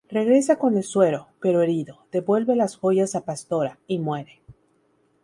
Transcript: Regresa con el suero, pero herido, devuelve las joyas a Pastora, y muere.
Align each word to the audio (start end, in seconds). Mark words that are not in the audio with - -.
Regresa 0.09 0.55
con 0.57 0.75
el 0.77 0.83
suero, 0.83 1.27
pero 1.39 1.61
herido, 1.61 2.07
devuelve 2.11 2.55
las 2.55 2.75
joyas 2.75 3.13
a 3.13 3.23
Pastora, 3.23 3.77
y 3.85 3.99
muere. 3.99 4.41